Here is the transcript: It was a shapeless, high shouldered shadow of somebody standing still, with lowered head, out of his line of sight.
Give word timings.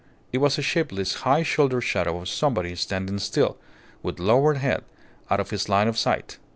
It 0.33 0.39
was 0.39 0.57
a 0.57 0.63
shapeless, 0.63 1.13
high 1.29 1.43
shouldered 1.43 1.81
shadow 1.83 2.17
of 2.19 2.27
somebody 2.27 2.73
standing 2.75 3.19
still, 3.19 3.59
with 4.01 4.17
lowered 4.17 4.57
head, 4.57 4.83
out 5.29 5.39
of 5.39 5.51
his 5.51 5.69
line 5.69 5.87
of 5.87 5.95
sight. 5.95 6.39